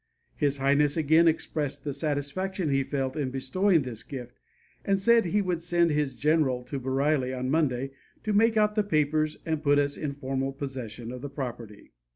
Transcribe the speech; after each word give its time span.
His 0.35 0.57
Highness 0.57 0.97
again 0.97 1.27
expressed 1.27 1.83
the 1.83 1.93
satisfaction 1.93 2.71
he 2.71 2.81
felt 2.81 3.15
in 3.15 3.29
bestowing 3.29 3.83
this 3.83 4.01
gift, 4.01 4.39
and 4.83 4.97
said 4.97 5.25
he 5.25 5.43
would 5.43 5.61
send 5.61 5.91
his 5.91 6.15
general 6.15 6.63
to 6.63 6.79
Bareilly 6.79 7.37
on 7.37 7.51
Monday 7.51 7.91
to 8.23 8.33
make 8.33 8.57
out 8.57 8.73
the 8.73 8.81
papers 8.81 9.37
and 9.45 9.61
put 9.61 9.77
us 9.77 9.97
in 9.97 10.13
formal 10.15 10.53
possession 10.53 11.11
of 11.11 11.21
the 11.21 11.29
property." 11.29 11.91